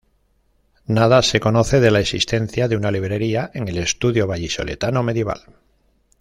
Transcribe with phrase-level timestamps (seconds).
[0.87, 5.43] Nada se conoce de la existencia de una librería en el Estudio vallisoletano medieval.